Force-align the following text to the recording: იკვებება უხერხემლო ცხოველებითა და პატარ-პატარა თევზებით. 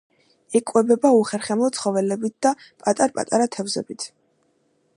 იკვებება 0.59 1.11
უხერხემლო 1.17 1.69
ცხოველებითა 1.75 2.53
და 2.63 2.73
პატარ-პატარა 2.87 3.49
თევზებით. 3.57 4.07